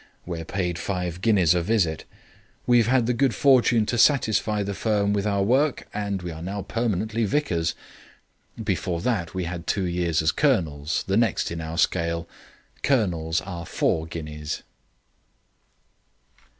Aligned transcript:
We 0.25 0.41
are 0.41 0.45
paid 0.45 0.79
five 0.79 1.21
guineas 1.21 1.53
a 1.53 1.61
visit. 1.61 2.05
We 2.65 2.79
have 2.79 2.87
had 2.87 3.05
the 3.05 3.13
good 3.13 3.35
fortune 3.35 3.85
to 3.85 3.99
satisfy 3.99 4.63
the 4.63 4.73
firm 4.73 5.13
with 5.13 5.27
our 5.27 5.43
work; 5.43 5.87
and 5.93 6.23
we 6.23 6.31
are 6.31 6.41
now 6.41 6.63
permanently 6.63 7.23
vicars. 7.25 7.75
Before 8.63 8.99
that 9.01 9.35
we 9.35 9.43
had 9.43 9.67
two 9.67 9.85
years 9.85 10.23
as 10.23 10.31
colonels, 10.31 11.03
the 11.05 11.17
next 11.17 11.51
in 11.51 11.61
our 11.61 11.77
scale. 11.77 12.27
Colonels 12.81 13.41
are 13.41 13.63
four 13.63 14.07
guineas." 14.07 14.63